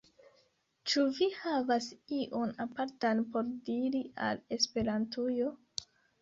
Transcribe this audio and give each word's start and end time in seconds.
Ĉu 0.93 1.01
vi 1.17 1.27
havas 1.41 1.89
ion 2.19 2.53
apartan 2.65 3.21
por 3.35 3.53
diri 3.69 4.03
al 4.31 4.41
Esperantujo? 4.59 5.55